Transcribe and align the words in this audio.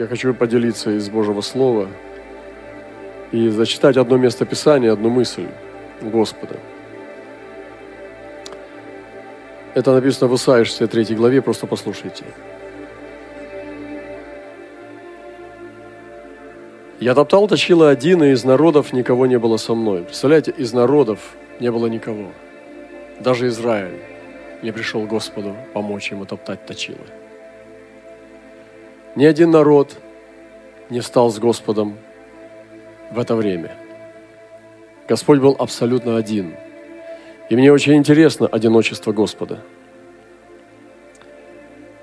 я 0.00 0.06
хочу 0.06 0.32
поделиться 0.32 0.90
из 0.96 1.10
Божьего 1.10 1.42
Слова 1.42 1.86
и 3.32 3.50
зачитать 3.50 3.98
одно 3.98 4.16
место 4.16 4.46
Писания, 4.46 4.92
одну 4.92 5.10
мысль 5.10 5.46
Господа. 6.00 6.56
Это 9.74 9.92
написано 9.92 10.28
в 10.28 10.36
Исаии 10.36 10.64
63 10.64 11.14
главе, 11.14 11.42
просто 11.42 11.66
послушайте. 11.66 12.24
Я 16.98 17.14
топтал, 17.14 17.46
точила 17.46 17.90
один, 17.90 18.22
и 18.24 18.30
из 18.30 18.42
народов 18.42 18.94
никого 18.94 19.26
не 19.26 19.38
было 19.38 19.58
со 19.58 19.74
мной. 19.74 20.04
Представляете, 20.04 20.50
из 20.50 20.72
народов 20.72 21.18
не 21.60 21.70
было 21.70 21.88
никого. 21.88 22.32
Даже 23.20 23.48
Израиль 23.48 24.00
не 24.62 24.72
пришел 24.72 25.06
Господу 25.06 25.54
помочь 25.74 26.10
ему 26.10 26.24
топтать 26.24 26.64
точила. 26.64 27.19
Ни 29.16 29.24
один 29.24 29.50
народ 29.50 29.96
не 30.88 31.00
стал 31.00 31.30
с 31.30 31.38
Господом 31.38 31.98
в 33.10 33.18
это 33.18 33.34
время. 33.34 33.76
Господь 35.08 35.40
был 35.40 35.56
абсолютно 35.58 36.16
один. 36.16 36.54
И 37.48 37.56
мне 37.56 37.72
очень 37.72 37.94
интересно 37.94 38.46
одиночество 38.46 39.12
Господа. 39.12 39.60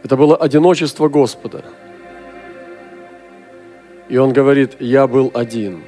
Это 0.04 0.18
было 0.18 0.36
одиночество 0.36 1.08
Господа. 1.08 1.64
И 4.10 4.18
Он 4.18 4.34
говорит, 4.34 4.82
я 4.82 5.08
был 5.08 5.32
один. 5.34 5.84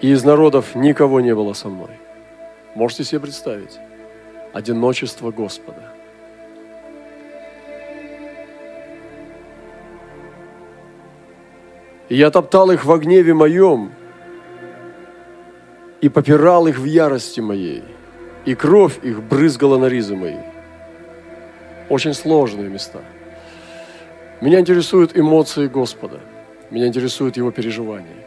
И 0.00 0.10
из 0.10 0.24
народов 0.24 0.74
никого 0.74 1.20
не 1.20 1.34
было 1.34 1.52
со 1.52 1.68
мной. 1.68 1.90
Можете 2.74 3.04
себе 3.04 3.20
представить? 3.20 3.78
Одиночество 4.52 5.30
Господа. 5.30 5.93
Я 12.08 12.30
топтал 12.30 12.70
их 12.70 12.84
во 12.84 12.98
гневе 12.98 13.32
моем 13.32 13.92
и 16.00 16.08
попирал 16.08 16.66
их 16.66 16.78
в 16.78 16.84
ярости 16.84 17.40
моей, 17.40 17.82
и 18.44 18.54
кровь 18.54 18.98
их 19.02 19.22
брызгала 19.22 19.78
на 19.78 19.86
ризы 19.86 20.14
мои. 20.14 20.36
Очень 21.88 22.12
сложные 22.12 22.68
места. 22.68 23.00
Меня 24.40 24.60
интересуют 24.60 25.16
эмоции 25.16 25.66
Господа. 25.66 26.20
Меня 26.70 26.88
интересуют 26.88 27.36
Его 27.36 27.50
переживания. 27.50 28.24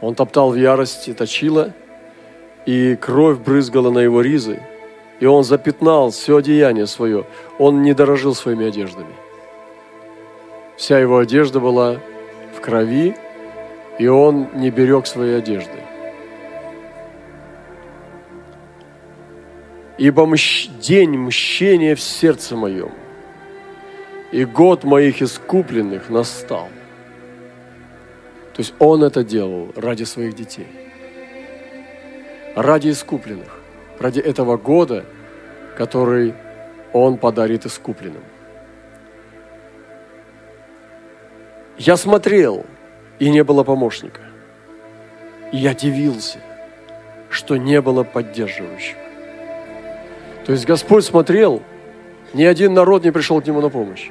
Он 0.00 0.14
топтал 0.14 0.50
в 0.50 0.56
ярости, 0.56 1.12
точила, 1.12 1.72
и 2.66 2.96
кровь 2.96 3.38
брызгала 3.38 3.90
на 3.90 4.00
его 4.00 4.20
ризы, 4.20 4.60
и 5.20 5.26
он 5.26 5.44
запятнал 5.44 6.10
все 6.10 6.36
одеяние 6.36 6.86
свое. 6.86 7.24
Он 7.58 7.82
не 7.82 7.94
дорожил 7.94 8.34
своими 8.34 8.66
одеждами. 8.66 9.14
Вся 10.76 10.98
его 10.98 11.18
одежда 11.18 11.60
была 11.60 11.96
в 12.56 12.60
крови, 12.60 13.14
и 13.98 14.06
он 14.06 14.48
не 14.54 14.70
берег 14.70 15.06
своей 15.06 15.38
одежды. 15.38 15.80
Ибо 19.98 20.26
мщ... 20.26 20.68
день 20.80 21.16
мщения 21.16 21.94
в 21.94 22.00
сердце 22.00 22.56
моем, 22.56 22.92
и 24.32 24.44
год 24.44 24.84
моих 24.84 25.22
искупленных 25.22 26.10
настал. 26.10 26.68
То 28.52 28.60
есть 28.60 28.74
он 28.78 29.04
это 29.04 29.22
делал 29.22 29.72
ради 29.76 30.04
своих 30.04 30.34
детей, 30.34 30.68
ради 32.54 32.90
искупленных, 32.90 33.60
ради 33.98 34.20
этого 34.20 34.56
года, 34.56 35.04
который 35.76 36.34
он 36.92 37.18
подарит 37.18 37.66
искупленным. 37.66 38.22
Я 41.78 41.96
смотрел, 41.96 42.64
и 43.18 43.30
не 43.30 43.44
было 43.44 43.62
помощника. 43.62 44.20
И 45.52 45.58
я 45.58 45.74
дивился, 45.74 46.38
что 47.28 47.56
не 47.56 47.80
было 47.80 48.02
поддерживающих. 48.02 48.96
То 50.46 50.52
есть 50.52 50.64
Господь 50.64 51.04
смотрел, 51.04 51.62
ни 52.32 52.44
один 52.44 52.72
народ 52.72 53.04
не 53.04 53.10
пришел 53.10 53.40
к 53.40 53.46
нему 53.46 53.60
на 53.60 53.68
помощь. 53.68 54.10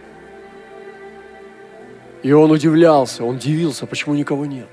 И 2.22 2.32
он 2.32 2.52
удивлялся, 2.52 3.24
он 3.24 3.38
дивился, 3.38 3.86
почему 3.86 4.16
никого 4.16 4.46
нет. 4.46 4.68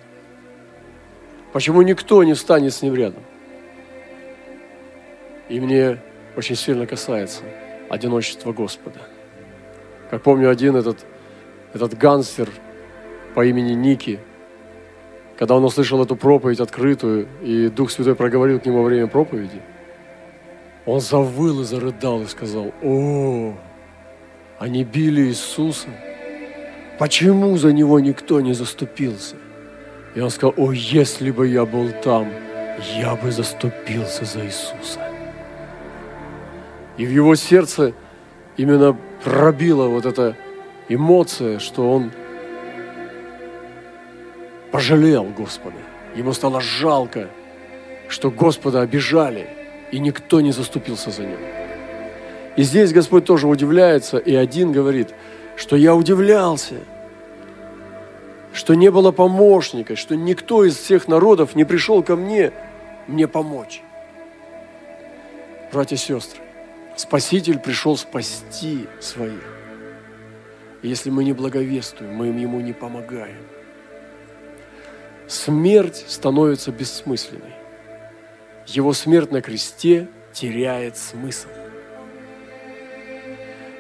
Почему 1.53 1.83
никто 1.83 2.22
не 2.25 2.34
встанет 2.34 2.72
с 2.72 2.83
ним 2.83 2.95
рядом. 2.95 3.22
И 5.49 5.61
мне 5.61 5.99
очень 6.37 6.56
сильно 6.56 6.87
касается 6.87 7.43
одиночества 7.91 8.53
Господа. 8.53 9.00
Как 10.11 10.22
помню, 10.22 10.50
один 10.50 10.77
этот, 10.77 11.05
этот 11.75 11.97
гангстер– 11.97 12.49
по 13.34 13.44
имени 13.44 13.72
Ники, 13.72 14.20
когда 15.38 15.56
он 15.56 15.65
услышал 15.65 16.03
эту 16.03 16.16
проповедь 16.16 16.60
открытую, 16.60 17.26
и 17.43 17.69
Дух 17.69 17.91
Святой 17.91 18.15
проговорил 18.15 18.60
к 18.60 18.66
нему 18.66 18.82
во 18.82 18.84
время 18.84 19.06
проповеди, 19.06 19.60
он 20.84 21.00
завыл 21.00 21.62
и 21.62 21.65
зарыдал 21.65 22.22
и 22.22 22.26
сказал, 22.26 22.72
«О, 22.82 23.54
они 24.59 24.84
били 24.84 25.22
Иисуса, 25.22 25.88
почему 26.98 27.56
за 27.56 27.72
него 27.72 28.00
никто 28.00 28.41
не 28.41 28.53
заступился?» 28.53 29.37
И 30.15 30.21
он 30.21 30.31
сказал, 30.31 30.54
«О, 30.56 30.72
если 30.72 31.31
бы 31.31 31.48
я 31.48 31.65
был 31.65 31.91
там, 32.03 32.28
я 32.97 33.15
бы 33.15 33.31
заступился 33.31 34.25
за 34.25 34.44
Иисуса». 34.44 35.00
И 36.98 37.06
в 37.06 37.10
его 37.10 37.34
сердце 37.37 37.94
именно 38.56 38.97
пробила 39.25 39.87
вот 39.87 40.04
эта 40.04 40.37
эмоция, 40.88 41.59
что 41.59 41.91
он 41.91 42.12
пожалел 44.72 45.25
Господа. 45.25 45.77
Ему 46.16 46.33
стало 46.33 46.60
жалко, 46.60 47.28
что 48.09 48.31
Господа 48.31 48.81
обижали, 48.81 49.47
и 49.93 49.99
никто 49.99 50.41
не 50.41 50.50
заступился 50.50 51.10
за 51.10 51.22
него. 51.22 51.47
И 52.56 52.62
здесь 52.62 52.93
Господь 52.93 53.25
тоже 53.25 53.47
удивляется, 53.47 54.19
и 54.19 54.34
один 54.34 54.72
говорит, 54.72 55.15
что 55.56 55.77
я 55.77 55.94
удивлялся, 55.94 56.77
что 58.53 58.75
не 58.75 58.91
было 58.91 59.12
помощника, 59.12 59.94
что 59.94 60.16
никто 60.16 60.65
из 60.65 60.77
всех 60.77 61.06
народов 61.06 61.54
не 61.54 61.65
пришел 61.65 62.03
ко 62.03 62.16
мне 62.16 62.53
мне 63.06 63.28
помочь. 63.28 63.83
Братья 65.72 65.97
и 65.97 65.99
сестры, 65.99 66.41
Спаситель 66.97 67.59
пришел 67.59 67.97
спасти 67.97 68.87
своих. 69.00 69.43
И 70.83 70.89
если 70.89 71.10
мы 71.10 71.25
не 71.25 71.33
благовествуем, 71.33 72.15
мы 72.15 72.27
ему 72.27 72.60
не 72.60 72.72
помогаем 72.72 73.41
смерть 75.32 76.04
становится 76.09 76.70
бессмысленной. 76.70 77.54
Его 78.66 78.93
смерть 78.93 79.32
на 79.32 79.41
кресте 79.41 80.09
теряет 80.32 80.97
смысл. 80.97 81.48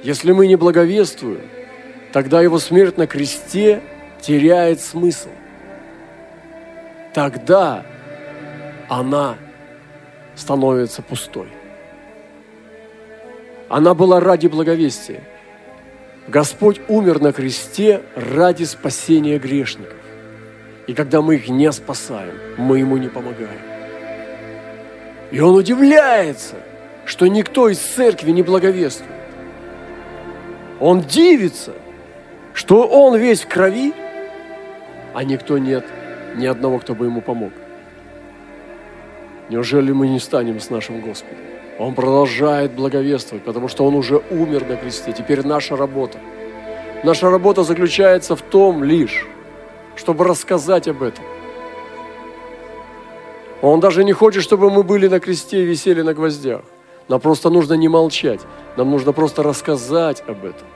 Если 0.02 0.32
мы 0.32 0.46
не 0.46 0.56
благовествуем, 0.56 1.48
тогда 2.12 2.40
его 2.42 2.58
смерть 2.58 2.96
на 2.96 3.06
кресте 3.06 3.82
теряет 4.20 4.80
смысл. 4.80 5.28
Тогда 7.14 7.84
она 8.88 9.36
становится 10.34 11.02
пустой. 11.02 11.48
Она 13.68 13.94
была 13.94 14.20
ради 14.20 14.48
благовестия. 14.48 15.22
Господь 16.28 16.80
умер 16.88 17.20
на 17.20 17.32
кресте 17.32 18.02
ради 18.16 18.64
спасения 18.64 19.38
грешников. 19.38 19.96
И 20.86 20.94
когда 20.94 21.22
мы 21.22 21.36
их 21.36 21.48
не 21.48 21.70
спасаем, 21.72 22.34
мы 22.56 22.78
ему 22.78 22.96
не 22.96 23.08
помогаем. 23.08 23.60
И 25.30 25.40
он 25.40 25.54
удивляется, 25.54 26.56
что 27.04 27.26
никто 27.26 27.68
из 27.68 27.78
церкви 27.78 28.32
не 28.32 28.42
благовествует. 28.42 29.10
Он 30.80 31.00
дивится, 31.00 31.72
что 32.52 32.86
он 32.86 33.16
весь 33.16 33.42
в 33.42 33.48
крови, 33.48 33.94
а 35.14 35.24
никто 35.24 35.58
нет, 35.58 35.84
ни 36.36 36.46
одного, 36.46 36.78
кто 36.78 36.94
бы 36.94 37.06
ему 37.06 37.20
помог. 37.20 37.52
Неужели 39.48 39.92
мы 39.92 40.08
не 40.08 40.18
станем 40.18 40.60
с 40.60 40.70
нашим 40.70 41.00
Господом? 41.00 41.38
Он 41.78 41.94
продолжает 41.94 42.72
благовествовать, 42.72 43.44
потому 43.44 43.68
что 43.68 43.84
Он 43.84 43.94
уже 43.94 44.22
умер 44.30 44.66
на 44.68 44.76
кресте. 44.76 45.12
Теперь 45.12 45.46
наша 45.46 45.76
работа. 45.76 46.18
Наша 47.04 47.30
работа 47.30 47.64
заключается 47.64 48.36
в 48.36 48.42
том 48.42 48.84
лишь, 48.84 49.26
чтобы 50.02 50.24
рассказать 50.24 50.88
об 50.88 51.00
этом. 51.00 51.24
Он 53.62 53.78
даже 53.78 54.02
не 54.02 54.12
хочет, 54.12 54.42
чтобы 54.42 54.68
мы 54.68 54.82
были 54.82 55.06
на 55.06 55.20
кресте 55.20 55.62
и 55.62 55.64
висели 55.64 56.02
на 56.02 56.12
гвоздях. 56.12 56.62
Нам 57.08 57.20
просто 57.20 57.50
нужно 57.50 57.74
не 57.74 57.88
молчать. 57.88 58.40
Нам 58.76 58.90
нужно 58.90 59.12
просто 59.12 59.44
рассказать 59.44 60.24
об 60.26 60.44
этом. 60.44 60.66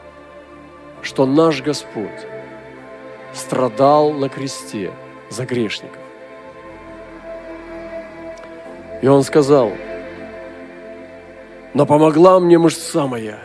Что 1.03 1.27
наш 1.27 1.61
Господь 1.61 2.23
страдал 3.35 4.13
на 4.13 4.29
кресте 4.29 4.93
за 5.29 5.45
грешников. 5.45 6.03
И 9.03 9.09
он 9.09 9.25
сказал, 9.25 9.73
но 11.75 11.85
помогла 11.85 12.39
мне 12.39 12.59
мышца 12.59 13.09
моя, 13.09 13.41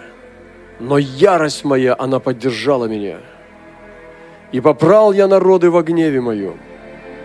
но 0.79 0.99
ярость 0.99 1.65
моя, 1.65 1.95
она 1.97 2.19
поддержала 2.19 2.85
меня– 2.85 3.17
И 4.51 4.59
попрал 4.59 5.13
я 5.13 5.27
народы 5.27 5.69
в 5.69 5.81
гневе 5.81 6.21
моем, 6.21 6.57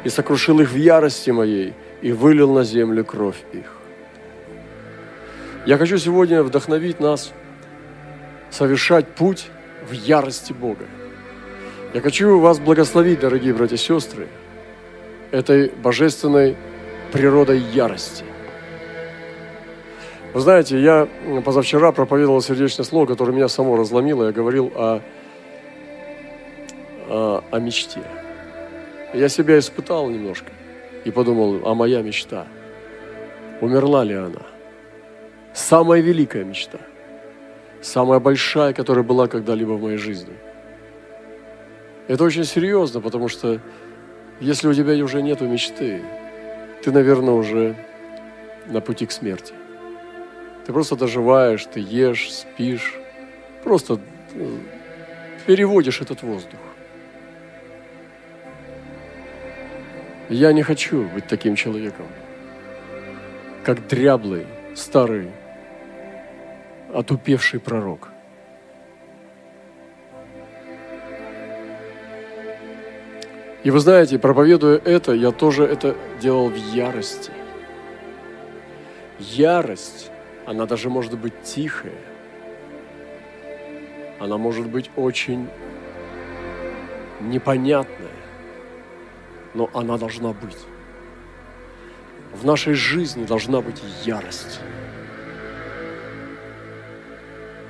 и 0.04 0.08
сокрушил 0.08 0.60
их 0.60 0.70
в 0.70 0.76
ярости 0.76 1.30
моей, 1.30 1.74
и 2.02 2.12
вылил 2.12 2.52
на 2.52 2.64
землю 2.64 3.04
кровь 3.04 3.42
их. 3.52 3.72
Я 5.66 5.78
хочу 5.78 5.98
сегодня 5.98 6.42
вдохновить 6.42 7.00
нас 7.00 7.32
совершать 8.50 9.08
путь 9.08 9.48
в 9.88 9.92
ярости 9.92 10.52
Бога. 10.52 10.84
Я 11.92 12.00
хочу 12.00 12.38
вас 12.38 12.58
благословить, 12.58 13.20
дорогие 13.20 13.52
братья 13.52 13.74
и 13.74 13.78
сестры, 13.78 14.28
этой 15.32 15.70
божественной 15.70 16.56
природой 17.12 17.58
ярости. 17.58 18.24
Вы 20.34 20.40
знаете, 20.40 20.78
я 20.80 21.08
позавчера 21.44 21.92
проповедовал 21.92 22.42
сердечное 22.42 22.84
слово, 22.84 23.06
которое 23.06 23.32
меня 23.32 23.48
само 23.48 23.76
разломило. 23.76 24.26
Я 24.26 24.32
говорил 24.32 24.70
о, 24.74 25.00
о, 27.08 27.44
о 27.50 27.58
мечте. 27.58 28.02
Я 29.14 29.28
себя 29.28 29.58
испытал 29.58 30.08
немножко 30.10 30.52
и 31.04 31.10
подумал, 31.10 31.66
а 31.66 31.74
моя 31.74 32.02
мечта, 32.02 32.46
умерла 33.60 34.04
ли 34.04 34.14
она? 34.14 34.42
Самая 35.54 36.00
великая 36.00 36.44
мечта, 36.44 36.78
самая 37.80 38.20
большая, 38.20 38.72
которая 38.72 39.04
была 39.04 39.26
когда-либо 39.26 39.72
в 39.72 39.82
моей 39.82 39.96
жизни. 39.96 40.34
Это 42.08 42.24
очень 42.24 42.44
серьезно, 42.44 43.00
потому 43.00 43.28
что 43.28 43.60
если 44.40 44.68
у 44.68 44.74
тебя 44.74 44.92
уже 45.02 45.22
нет 45.22 45.40
мечты, 45.40 46.02
ты, 46.82 46.92
наверное, 46.92 47.34
уже 47.34 47.74
на 48.66 48.80
пути 48.80 49.06
к 49.06 49.12
смерти. 49.12 49.54
Ты 50.66 50.72
просто 50.72 50.96
доживаешь, 50.96 51.64
ты 51.64 51.80
ешь, 51.80 52.32
спишь, 52.32 52.94
просто 53.64 53.98
э, 54.34 54.58
переводишь 55.46 56.00
этот 56.00 56.22
воздух. 56.22 56.60
Я 60.28 60.52
не 60.52 60.62
хочу 60.62 61.04
быть 61.08 61.28
таким 61.28 61.54
человеком, 61.54 62.06
как 63.62 63.86
дряблый, 63.86 64.46
старый, 64.74 65.30
отупевший 66.92 67.60
пророк. 67.60 68.08
И 73.62 73.70
вы 73.70 73.78
знаете, 73.78 74.18
проповедуя 74.18 74.80
это, 74.84 75.12
я 75.12 75.30
тоже 75.30 75.64
это 75.64 75.96
делал 76.20 76.48
в 76.48 76.56
ярости. 76.56 77.30
Ярость 79.20 80.10
она 80.44 80.66
даже 80.66 80.90
может 80.90 81.16
быть 81.18 81.34
тихая. 81.44 81.92
Она 84.18 84.38
может 84.38 84.68
быть 84.68 84.90
очень 84.96 85.48
непонятная. 87.20 88.25
Но 89.56 89.68
она 89.74 89.98
должна 89.98 90.32
быть. 90.32 90.58
В 92.32 92.46
нашей 92.46 92.74
жизни 92.74 93.24
должна 93.24 93.60
быть 93.60 93.82
ярость. 94.04 94.60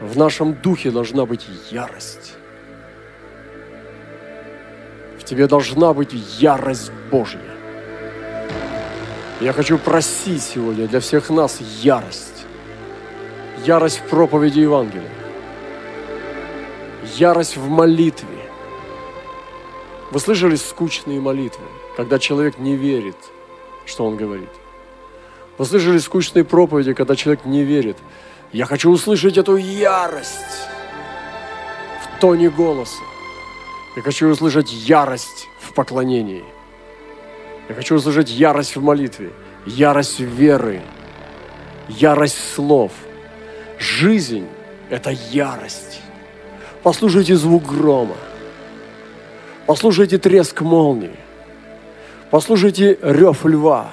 В 0.00 0.18
нашем 0.18 0.52
духе 0.52 0.90
должна 0.90 1.24
быть 1.24 1.46
ярость. 1.70 2.34
В 5.18 5.24
тебе 5.24 5.46
должна 5.46 5.94
быть 5.94 6.12
ярость 6.38 6.92
Божья. 7.10 7.40
Я 9.40 9.54
хочу 9.54 9.78
просить 9.78 10.42
сегодня 10.42 10.86
для 10.86 11.00
всех 11.00 11.30
нас 11.30 11.60
ярость 11.82 12.36
ярость 13.66 13.98
в 13.98 14.02
проповеди 14.08 14.60
Евангелия, 14.60 15.10
ярость 17.16 17.56
в 17.56 17.68
молитве. 17.68 18.35
Вы 20.16 20.20
слышали 20.20 20.56
скучные 20.56 21.20
молитвы, 21.20 21.66
когда 21.94 22.18
человек 22.18 22.56
не 22.56 22.74
верит, 22.74 23.18
что 23.84 24.06
он 24.06 24.16
говорит? 24.16 24.48
Вы 25.58 25.66
слышали 25.66 25.98
скучные 25.98 26.42
проповеди, 26.42 26.94
когда 26.94 27.14
человек 27.14 27.44
не 27.44 27.64
верит? 27.64 27.98
Я 28.50 28.64
хочу 28.64 28.90
услышать 28.90 29.36
эту 29.36 29.56
ярость 29.56 30.70
в 32.02 32.18
тоне 32.18 32.48
голоса. 32.48 33.02
Я 33.94 34.00
хочу 34.00 34.28
услышать 34.28 34.72
ярость 34.72 35.48
в 35.60 35.74
поклонении. 35.74 36.46
Я 37.68 37.74
хочу 37.74 37.96
услышать 37.96 38.30
ярость 38.30 38.74
в 38.74 38.82
молитве, 38.82 39.34
ярость 39.66 40.20
веры, 40.20 40.80
ярость 41.88 42.54
слов– 42.54 42.92
Жизнь– 43.78 44.46
это 44.88 45.10
ярость. 45.10 46.00
Послушайте 46.82 47.36
звук 47.36 47.66
грома. 47.66 48.16
Послушайте 49.66 50.18
треск 50.18 50.60
молнии. 50.60 51.16
Послушайте 52.30 52.98
рев 53.02 53.44
льва. 53.44 53.90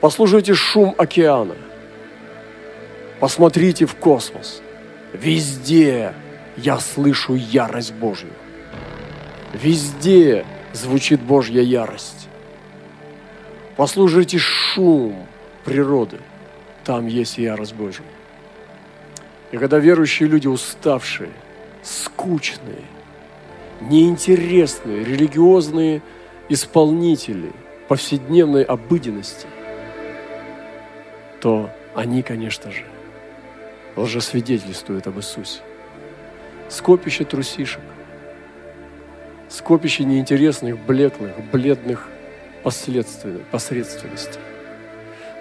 Послушайте 0.00 0.54
шум 0.54 0.94
океана. 0.96 1.56
Посмотрите 3.18 3.86
в 3.86 3.96
космос. 3.96 4.62
Везде 5.12 6.14
я 6.56 6.78
слышу 6.78 7.34
ярость 7.34 7.94
Божью. 7.94 8.30
Везде 9.52 10.46
звучит 10.72 11.20
Божья 11.20 11.62
ярость. 11.62 12.28
Послушайте 13.76 14.38
шум 14.38 15.26
природы. 15.64 16.18
Там 16.84 17.08
есть 17.08 17.38
ярость 17.38 17.74
Божья. 17.74 18.04
И 19.50 19.56
когда 19.56 19.78
верующие 19.78 20.28
люди 20.28 20.46
уставшие, 20.46 21.30
скучные, 21.82 22.84
неинтересные, 23.80 25.04
религиозные 25.04 26.02
исполнители 26.48 27.52
повседневной 27.88 28.62
обыденности, 28.62 29.46
то 31.40 31.70
они, 31.94 32.22
конечно 32.22 32.70
же, 32.70 32.84
лжесвидетельствуют 33.96 35.06
об 35.06 35.18
Иисусе. 35.18 35.60
Скопище 36.68 37.24
трусишек, 37.24 37.82
скопище 39.48 40.04
неинтересных, 40.04 40.78
блеклых, 40.78 41.32
бледных 41.50 42.08
посредственностей. 42.62 44.40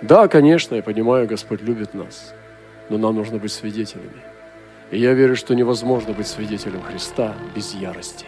Да, 0.01 0.27
конечно, 0.27 0.75
я 0.75 0.81
понимаю, 0.81 1.27
Господь 1.27 1.61
любит 1.61 1.93
нас– 1.93 2.33
но 2.89 2.97
нам 2.97 3.15
нужно 3.15 3.37
быть 3.37 3.51
свидетелями. 3.51 4.23
И 4.91 4.99
я 4.99 5.13
верю, 5.13 5.35
что 5.35 5.53
невозможно 5.53 6.13
быть 6.13 6.27
свидетелем 6.27 6.81
Христа 6.81 7.35
без 7.55 7.73
ярости. 7.73 8.25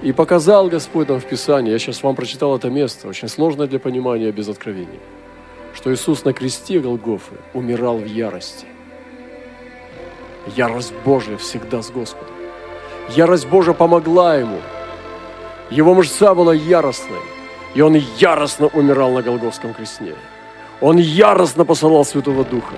И 0.00 0.12
показал 0.12 0.68
Господь 0.68 1.08
нам 1.08 1.20
в 1.20 1.26
Писании, 1.26 1.70
я 1.70 1.78
сейчас 1.78 2.02
вам 2.02 2.16
прочитал 2.16 2.56
это 2.56 2.70
место, 2.70 3.06
очень 3.08 3.28
сложное 3.28 3.66
для 3.66 3.78
понимания 3.78 4.32
без 4.32 4.48
откровения, 4.48 5.00
что 5.74 5.92
Иисус 5.92 6.24
на 6.24 6.32
кресте 6.32 6.80
Голгофы 6.80 7.36
умирал 7.54 7.98
в 7.98 8.06
ярости. 8.06 8.66
Ярость 10.56 10.94
Божья 11.04 11.36
всегда 11.36 11.82
с 11.82 11.90
Господом. 11.90 12.34
Ярость 13.10 13.46
Божья 13.46 13.74
помогла 13.74 14.36
ему. 14.36 14.58
Его 15.70 15.94
мышца 15.94 16.34
была 16.34 16.52
яростной, 16.52 17.20
и 17.74 17.80
он 17.80 17.94
яростно 17.94 18.66
умирал 18.68 19.12
на 19.12 19.22
Голговском 19.22 19.72
кресте. 19.72 20.16
Он 20.80 20.96
яростно 20.96 21.64
посылал 21.64 22.04
Святого 22.04 22.44
Духа. 22.44 22.74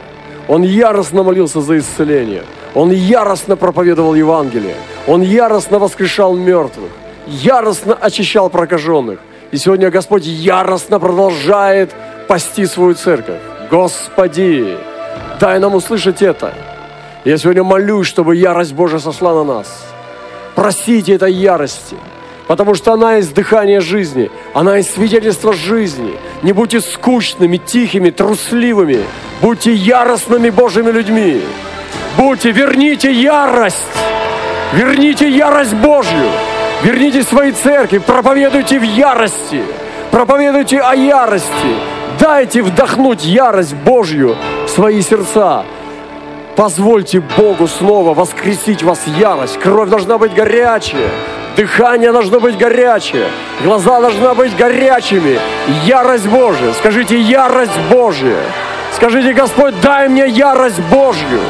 Он 0.47 0.63
яростно 0.63 1.23
молился 1.23 1.63
за 1.63 1.79
исцеление. 1.79 2.45
Он 2.75 2.91
яростно 2.91 3.57
проповедовал 3.57 4.15
Евангелие. 4.15 4.77
Он 5.07 5.23
яростно 5.23 5.79
воскрешал 5.79 6.35
мертвых. 6.35 6.91
Яростно 7.27 7.95
очищал 7.95 8.51
прокаженных. 8.51 9.19
И 9.53 9.57
сегодня 9.57 9.91
Господь 9.91 10.25
яростно 10.27 10.99
продолжает 10.99 11.91
пасти 12.29 12.67
свою 12.67 12.95
церковь. 12.95 13.41
Господи, 13.71 14.77
дай 15.41 15.59
нам 15.59 15.75
услышать 15.75 16.23
это. 16.23 16.53
Я 17.25 17.39
сегодня 17.39 17.63
молюсь, 17.63 18.07
чтобы 18.07 18.37
ярость 18.37 18.75
Божия 18.75 18.99
сошла 18.99 19.35
на 19.35 19.45
нас. 19.45 19.87
Просите 20.55 21.15
этой 21.15 21.33
ярости– 21.33 21.97
потому 22.47 22.75
что 22.75 22.93
она 22.93 23.17
есть 23.17 23.35
дыхание 23.35 23.81
жизни, 23.81 24.31
она 24.53 24.77
есть 24.77 24.95
свидетельство 24.95 25.53
жизни. 25.53 26.15
Не 26.43 26.53
будьте 26.53 26.81
скучными, 26.81 27.57
тихими, 27.57 28.11
трусливыми, 28.11 29.01
будьте 29.41 29.73
яростными 29.73 30.51
Божьими 30.51 30.91
людьми. 30.91 31.43
Будьте, 32.17 32.53
верните 32.53 33.13
ярость, 33.13 33.77
верните 34.73 35.29
ярость 35.29 35.75
Божью, 35.75 36.29
верните 36.83 37.23
свои 37.23 37.51
церкви, 37.51 37.99
проповедуйте 37.99 38.79
в 38.79 38.85
ярости, 38.85 39.63
проповедуйте 40.13 40.79
о 40.79 40.95
ярости, 40.95 41.75
дайте 42.21 42.63
вдохнуть 42.63 43.25
ярость 43.25 43.75
Божью 43.75 44.37
в 44.67 44.69
свои 44.69 45.03
сердца. 45.03 45.65
Позвольте 46.57 47.21
Богу 47.37 47.67
снова 47.67 48.15
воскресить 48.15 48.85
вас 48.85 49.01
ярость. 49.19 49.59
Кровь 49.59 49.89
должна 49.89 50.19
быть 50.19 50.35
горячая. 50.35 51.11
Дыхание 51.57 52.13
должно 52.13 52.39
быть 52.39 52.57
горячее. 52.57 53.27
Глаза 53.65 54.01
должны 54.01 54.35
быть 54.35 54.57
горячими. 54.57 55.41
Ярость 55.85 56.29
Божия. 56.29 56.73
Скажите, 56.75 57.19
ярость 57.21 57.77
Божия. 57.91 58.39
Скажите, 58.93 59.33
Господь, 59.33 59.81
дай 59.81 60.09
мне 60.09 60.29
ярость 60.29 60.81
Божью. 60.93 61.41